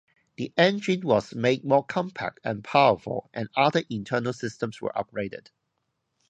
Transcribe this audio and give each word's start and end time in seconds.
The 0.37 0.51
engine 0.57 1.01
was 1.01 1.35
made 1.35 1.63
more 1.63 1.85
compact 1.85 2.39
and 2.43 2.63
powerful, 2.63 3.29
and 3.35 3.49
other 3.55 3.83
internal 3.87 4.33
systems 4.33 4.81
were 4.81 4.91
upgraded. 4.95 5.49